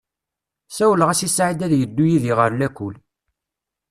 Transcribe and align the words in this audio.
Sawleɣ-as 0.77 1.21
i 1.27 1.29
Saɛid 1.29 1.59
ad 1.65 1.73
yeddu 1.75 2.05
yid-i 2.07 2.33
ɣer 2.39 2.51
lakul. 2.53 2.95